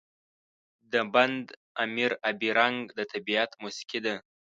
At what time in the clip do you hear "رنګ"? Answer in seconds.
2.59-2.79